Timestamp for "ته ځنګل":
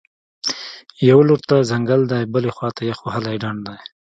1.49-2.01